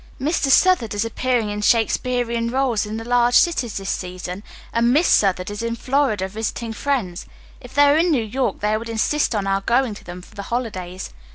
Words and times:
Mr. 0.19 0.49
Southard 0.49 0.95
is 0.95 1.05
appearing 1.05 1.51
in 1.51 1.61
Shakespearian 1.61 2.49
roles 2.49 2.87
in 2.87 2.97
the 2.97 3.03
large 3.07 3.35
cities 3.35 3.77
this 3.77 3.91
season, 3.91 4.41
and 4.73 4.91
Miss 4.91 5.07
Southard 5.07 5.51
is 5.51 5.61
in 5.61 5.75
Florida 5.75 6.27
visiting 6.27 6.73
friends. 6.73 7.27
If 7.59 7.75
they 7.75 7.85
were 7.85 7.97
in 7.97 8.09
New 8.09 8.23
York 8.25 8.61
they 8.61 8.75
would 8.77 8.89
insist 8.89 9.35
on 9.35 9.45
our 9.45 9.61
going 9.61 9.93
to 9.93 10.03
them 10.03 10.23
for 10.23 10.33
the 10.33 10.41
holidays. 10.49 11.11